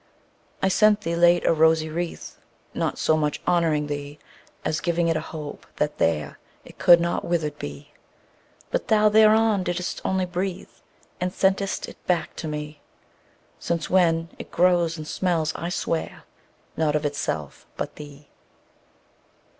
[0.63, 2.39] I sent thee, late, a rosy wreath,
[2.73, 4.17] Not so much honouring thee,
[4.65, 7.91] As giving it a hope, that there It could not withered be.
[8.71, 10.69] But thou thereon didst only breathe,
[11.19, 12.81] And sent'st back to me:
[13.59, 16.23] Since when it grows, and smells, I swear,
[16.75, 18.27] Not of itself, but thee.